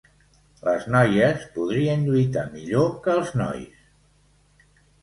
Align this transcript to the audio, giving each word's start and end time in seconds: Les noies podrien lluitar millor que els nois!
Les 0.67 0.87
noies 0.95 1.45
podrien 1.57 2.07
lluitar 2.09 2.47
millor 2.57 2.91
que 3.05 3.17
els 3.19 3.33
nois! 3.45 3.89